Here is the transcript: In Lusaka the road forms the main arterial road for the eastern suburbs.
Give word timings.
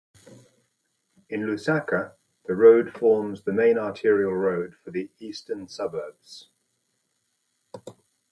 In 1.29 1.41
Lusaka 1.41 2.13
the 2.45 2.55
road 2.55 2.89
forms 2.91 3.43
the 3.43 3.53
main 3.53 3.77
arterial 3.77 4.33
road 4.35 4.73
for 4.83 4.89
the 4.89 5.11
eastern 5.19 5.67
suburbs. 5.67 6.49